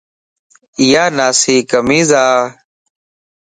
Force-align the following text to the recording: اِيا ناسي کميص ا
اِيا 0.79 1.03
ناسي 1.17 1.55
کميص 1.69 2.09
ا 2.23 2.25